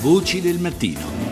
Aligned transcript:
Voci 0.00 0.42
del 0.42 0.58
mattino. 0.58 1.26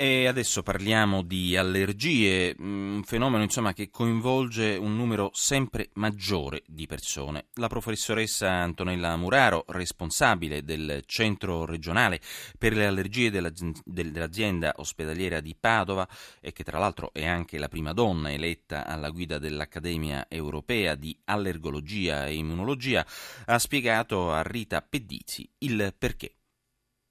E 0.00 0.26
adesso 0.28 0.62
parliamo 0.62 1.22
di 1.22 1.56
allergie, 1.56 2.54
mm, 2.54 2.96
un 2.96 3.02
fenomeno 3.02 3.42
insomma, 3.42 3.72
che 3.72 3.90
coinvolge 3.90 4.76
un 4.76 4.94
numero 4.94 5.30
sempre 5.32 5.88
maggiore 5.94 6.62
di 6.68 6.86
persone. 6.86 7.46
La 7.54 7.66
professoressa 7.66 8.48
Antonella 8.48 9.16
Muraro, 9.16 9.64
responsabile 9.68 10.62
del 10.62 11.02
centro 11.06 11.64
regionale 11.64 12.20
per 12.56 12.76
le 12.76 12.86
allergie 12.86 13.30
dell'azienda 13.30 14.74
ospedaliera 14.76 15.40
di 15.40 15.56
Padova 15.58 16.06
e 16.40 16.52
che 16.52 16.62
tra 16.62 16.78
l'altro 16.78 17.10
è 17.12 17.26
anche 17.26 17.58
la 17.58 17.68
prima 17.68 17.92
donna 17.92 18.30
eletta 18.30 18.86
alla 18.86 19.10
guida 19.10 19.38
dell'Accademia 19.38 20.26
europea 20.28 20.94
di 20.94 21.18
allergologia 21.24 22.26
e 22.26 22.34
immunologia, 22.34 23.04
ha 23.46 23.58
spiegato 23.58 24.30
a 24.30 24.42
Rita 24.42 24.80
Pedizzi 24.80 25.50
il 25.58 25.92
perché. 25.98 26.34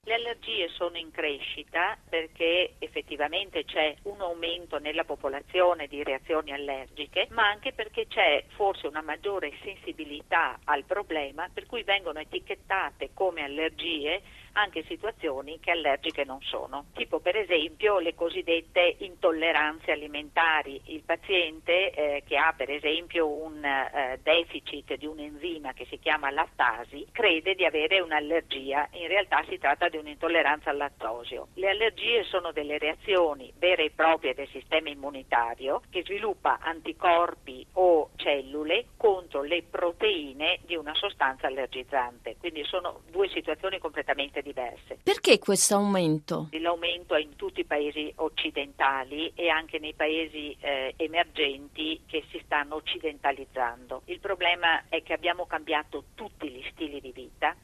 Le 0.07 0.16
allergie 0.27 0.67
sono 0.69 0.97
in 0.97 1.11
crescita 1.11 1.97
perché 2.09 2.73
effettivamente 2.79 3.63
c'è 3.63 3.95
un 4.03 4.19
aumento 4.19 4.77
nella 4.77 5.05
popolazione 5.05 5.87
di 5.87 6.03
reazioni 6.03 6.51
allergiche, 6.51 7.27
ma 7.31 7.47
anche 7.47 7.71
perché 7.71 8.07
c'è 8.07 8.43
forse 8.55 8.87
una 8.87 9.01
maggiore 9.01 9.53
sensibilità 9.63 10.59
al 10.65 10.83
problema, 10.83 11.49
per 11.53 11.65
cui 11.65 11.83
vengono 11.83 12.19
etichettate 12.19 13.11
come 13.13 13.43
allergie 13.43 14.21
anche 14.57 14.83
situazioni 14.87 15.59
che 15.59 15.71
allergiche 15.71 16.23
non 16.23 16.41
sono, 16.41 16.85
tipo 16.95 17.19
per 17.19 17.35
esempio 17.35 17.99
le 17.99 18.15
cosiddette 18.15 18.95
intolleranze 18.99 19.91
alimentari. 19.91 20.81
Il 20.85 21.03
paziente 21.03 21.91
eh, 21.91 22.23
che 22.25 22.37
ha 22.37 22.53
per 22.57 22.71
esempio 22.71 23.27
un 23.27 23.63
eh, 23.63 24.19
deficit 24.23 24.95
di 24.95 25.05
un 25.05 25.19
enzima 25.19 25.73
che 25.73 25.85
si 25.85 25.99
chiama 25.99 26.31
lattasi 26.31 27.07
crede 27.11 27.53
di 27.53 27.65
avere 27.65 27.99
un'allergia, 27.99 28.89
in 28.93 29.07
realtà 29.07 29.43
si 29.47 29.59
tratta 29.59 29.89
di 29.89 29.97
un'intolleranza 29.97 30.16
al 30.25 30.77
lattosio. 30.77 31.47
Le 31.53 31.69
allergie 31.69 32.23
sono 32.23 32.51
delle 32.51 32.77
reazioni 32.77 33.51
vere 33.57 33.85
e 33.85 33.91
proprie 33.93 34.33
del 34.33 34.47
sistema 34.49 34.89
immunitario 34.89 35.81
che 35.89 36.03
sviluppa 36.03 36.59
anticorpi 36.61 37.65
o 37.73 38.09
cellule 38.15 38.87
contro 38.97 39.43
le 39.43 39.63
proteine 39.69 40.59
di 40.65 40.75
una 40.75 40.93
sostanza 40.95 41.47
allergizzante, 41.47 42.35
quindi 42.39 42.63
sono 42.65 43.01
due 43.11 43.29
situazioni 43.29 43.79
completamente 43.79 44.41
diverse. 44.41 44.99
Perché 45.03 45.39
questo 45.39 45.75
aumento? 45.75 46.49
L'aumento 46.51 47.15
è 47.15 47.21
in 47.21 47.35
tutti 47.35 47.61
i 47.61 47.65
paesi 47.65 48.11
occidentali 48.15 49.31
e 49.35 49.49
anche 49.49 49.79
nei 49.79 49.93
paesi 49.93 50.55
eh, 50.59 50.93
emergenti 50.97 52.01
che 52.05 52.23
si 52.29 52.41
stanno 52.43 52.75
occidentalizzando. 52.75 54.01
Il 54.05 54.19
problema 54.19 54.83
è 54.89 55.01
che 55.03 55.13
abbiamo 55.13 55.45
cambiato 55.45 56.05
tutti 56.15 56.49
gli 56.49 56.63
stili 56.71 56.99
di 56.99 57.11
vita 57.11 57.55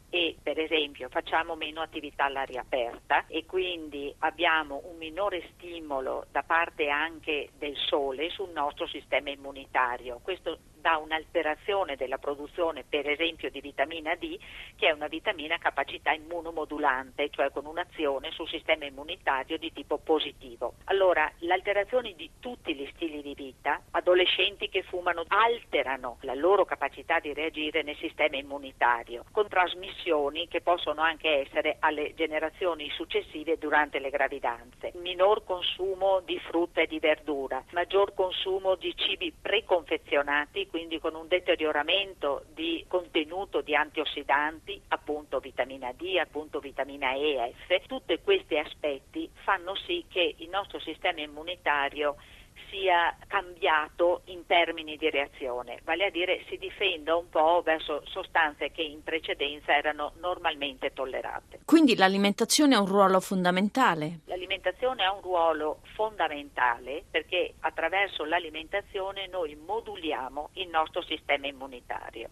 per 0.41 0.59
esempio 0.59 1.09
facciamo 1.09 1.55
meno 1.55 1.81
attività 1.81 2.25
all'aria 2.25 2.61
aperta 2.61 3.25
e 3.27 3.45
quindi 3.45 4.13
abbiamo 4.19 4.81
un 4.85 4.97
minore 4.97 5.49
stimolo 5.53 6.25
da 6.31 6.43
parte 6.43 6.89
anche 6.89 7.49
del 7.57 7.75
sole 7.75 8.29
sul 8.29 8.49
nostro 8.49 8.87
sistema 8.87 9.29
immunitario. 9.29 10.19
Questo 10.21 10.59
da 10.83 10.97
un'alterazione 10.97 11.95
della 11.95 12.17
produzione 12.17 12.83
per 12.83 13.09
esempio 13.09 13.49
di 13.49 13.61
vitamina 13.61 14.15
D 14.15 14.37
che 14.75 14.89
è 14.89 14.91
una 14.91 15.07
vitamina 15.07 15.55
a 15.55 15.57
capacità 15.57 16.11
immunomodulante, 16.11 17.29
cioè 17.29 17.51
con 17.51 17.65
un'azione 17.65 18.31
sul 18.31 18.49
sistema 18.49 18.83
immunitario 18.83 19.57
di 19.57 19.71
tipo 19.71 19.97
positivo. 19.97 20.73
Allora 20.85 21.31
l'alterazione 21.39 22.13
di 22.15 22.29
tutti 22.39 22.75
gli 22.75 22.85
stili 22.93 23.21
di 23.21 23.33
vita, 23.33 23.81
adolescenti 24.03 24.67
che 24.67 24.83
fumano 24.83 25.23
alterano 25.27 26.17
la 26.21 26.33
loro 26.33 26.65
capacità 26.65 27.19
di 27.19 27.33
reagire 27.33 27.83
nel 27.83 27.95
sistema 27.95 28.35
immunitario 28.35 29.23
con 29.31 29.47
trasmissioni 29.47 30.49
che 30.49 30.59
possono 30.59 31.01
anche 31.01 31.29
essere 31.29 31.77
alle 31.79 32.13
generazioni 32.13 32.89
successive 32.91 33.57
durante 33.57 33.99
le 33.99 34.09
gravidanze. 34.09 34.91
Minor 34.95 35.45
consumo 35.45 36.19
di 36.19 36.37
frutta 36.39 36.81
e 36.81 36.87
di 36.87 36.99
verdura, 36.99 37.63
maggior 37.71 38.13
consumo 38.13 38.75
di 38.75 38.93
cibi 38.95 39.31
preconfezionati 39.31 40.67
quindi 40.67 40.99
con 40.99 41.15
un 41.15 41.27
deterioramento 41.27 42.43
di 42.53 42.83
contenuto 42.89 43.61
di 43.61 43.73
antiossidanti, 43.73 44.81
appunto 44.89 45.39
vitamina 45.39 45.93
D, 45.93 46.17
appunto 46.17 46.59
vitamina 46.59 47.13
E 47.13 47.53
F, 47.65 47.85
tutti 47.87 48.19
questi 48.21 48.57
aspetti 48.57 49.29
fanno 49.43 49.75
sì 49.75 50.03
che 50.09 50.35
il 50.37 50.49
nostro 50.49 50.79
sistema 50.79 51.21
immunitario 51.21 52.17
sia 52.69 53.15
cambiato 53.27 54.21
in 54.25 54.45
termini 54.45 54.97
di 54.97 55.09
reazione, 55.09 55.79
vale 55.83 56.05
a 56.05 56.09
dire 56.09 56.43
si 56.49 56.57
difenda 56.57 57.15
un 57.15 57.29
po' 57.29 57.61
verso 57.63 58.01
sostanze 58.05 58.71
che 58.71 58.81
in 58.81 59.03
precedenza 59.03 59.75
erano 59.75 60.13
normalmente 60.19 60.91
tollerate. 60.93 61.59
Quindi 61.65 61.95
l'alimentazione 61.95 62.75
ha 62.75 62.81
un 62.81 62.87
ruolo 62.87 63.19
fondamentale? 63.19 64.19
L'alimentazione 64.25 65.03
ha 65.03 65.11
un 65.11 65.21
ruolo 65.21 65.79
fondamentale 65.93 67.03
perché 67.09 67.53
attraverso 67.59 68.25
l'alimentazione 68.25 69.27
noi 69.27 69.55
moduliamo 69.55 70.49
il 70.53 70.67
nostro 70.69 71.01
sistema 71.03 71.47
immunitario 71.47 72.29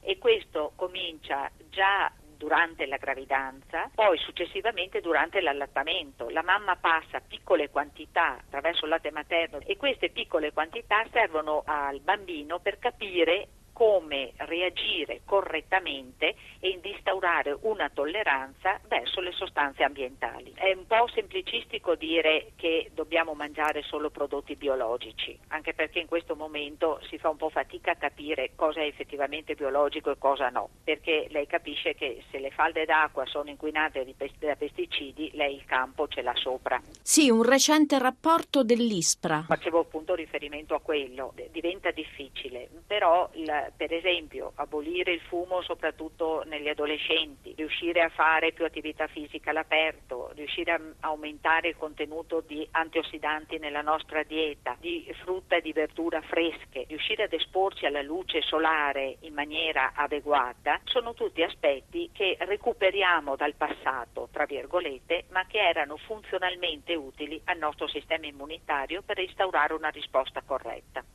e 0.00 0.18
questo 0.18 0.72
comincia 0.74 1.50
già 1.70 2.10
durante 2.42 2.86
la 2.86 2.96
gravidanza, 2.96 3.88
poi 3.94 4.18
successivamente 4.18 5.00
durante 5.00 5.40
l'allattamento. 5.40 6.28
La 6.28 6.42
mamma 6.42 6.74
passa 6.74 7.20
piccole 7.20 7.70
quantità 7.70 8.38
attraverso 8.40 8.84
il 8.84 8.90
latte 8.90 9.12
materno 9.12 9.60
e 9.60 9.76
queste 9.76 10.10
piccole 10.10 10.52
quantità 10.52 11.06
servono 11.12 11.62
al 11.64 12.00
bambino 12.00 12.58
per 12.58 12.80
capire 12.80 13.46
come 13.82 14.32
reagire 14.36 15.22
correttamente 15.24 16.36
e 16.60 16.78
instaurare 16.84 17.58
una 17.62 17.90
tolleranza 17.92 18.80
verso 18.86 19.20
le 19.20 19.32
sostanze 19.32 19.82
ambientali. 19.82 20.52
È 20.54 20.72
un 20.72 20.86
po' 20.86 21.08
semplicistico 21.12 21.96
dire 21.96 22.52
che 22.54 22.92
dobbiamo 22.94 23.34
mangiare 23.34 23.82
solo 23.82 24.10
prodotti 24.10 24.54
biologici, 24.54 25.36
anche 25.48 25.74
perché 25.74 25.98
in 25.98 26.06
questo 26.06 26.36
momento 26.36 27.00
si 27.08 27.18
fa 27.18 27.30
un 27.30 27.36
po' 27.36 27.48
fatica 27.48 27.90
a 27.90 27.96
capire 27.96 28.52
cosa 28.54 28.80
è 28.80 28.84
effettivamente 28.84 29.56
biologico 29.56 30.12
e 30.12 30.18
cosa 30.18 30.48
no, 30.48 30.68
perché 30.84 31.26
lei 31.30 31.48
capisce 31.48 31.94
che 31.94 32.22
se 32.30 32.38
le 32.38 32.52
falde 32.52 32.84
d'acqua 32.84 33.26
sono 33.26 33.50
inquinate 33.50 34.06
da 34.38 34.54
pesticidi, 34.54 35.32
lei 35.32 35.56
il 35.56 35.64
campo 35.64 36.06
ce 36.06 36.22
l'ha 36.22 36.36
sopra. 36.36 36.80
Sì, 37.02 37.30
un 37.30 37.42
recente 37.42 37.98
rapporto 37.98 38.62
dell'ISPRA. 38.62 39.46
Facevo 39.48 39.80
appunto 39.80 40.14
riferimento 40.14 40.76
a 40.76 40.80
quello, 40.80 41.34
diventa 41.50 41.90
difficile, 41.90 42.68
però 42.92 43.26
il 43.36 43.72
per 43.74 43.90
esempio 43.90 44.52
abolire 44.56 45.12
il 45.12 45.22
fumo 45.22 45.62
soprattutto 45.62 46.42
negli 46.44 46.68
adolescenti, 46.68 47.54
riuscire 47.56 48.02
a 48.02 48.10
fare 48.10 48.52
più 48.52 48.66
attività 48.66 49.06
fisica 49.06 49.48
all'aperto, 49.48 50.30
riuscire 50.34 50.72
a 50.72 50.80
aumentare 51.00 51.68
il 51.68 51.76
contenuto 51.78 52.42
di 52.46 52.68
antiossidanti 52.70 53.56
nella 53.56 53.80
nostra 53.80 54.22
dieta, 54.24 54.76
di 54.78 55.10
frutta 55.22 55.56
e 55.56 55.62
di 55.62 55.72
verdura 55.72 56.20
fresche, 56.20 56.84
riuscire 56.86 57.22
ad 57.22 57.32
esporci 57.32 57.86
alla 57.86 58.02
luce 58.02 58.42
solare 58.42 59.16
in 59.20 59.32
maniera 59.32 59.92
adeguata, 59.94 60.78
sono 60.84 61.14
tutti 61.14 61.42
aspetti 61.42 62.10
che 62.12 62.36
recuperiamo 62.40 63.36
dal 63.36 63.54
passato, 63.54 64.28
tra 64.30 64.44
virgolette, 64.44 65.24
ma 65.30 65.46
che 65.46 65.66
erano 65.66 65.96
funzionalmente 65.96 66.94
utili 66.94 67.40
al 67.44 67.56
nostro 67.56 67.88
sistema 67.88 68.26
immunitario 68.26 69.00
per 69.00 69.18
instaurare 69.18 69.72
una 69.72 69.88
risposta 69.88 70.42
corretta. 70.42 71.02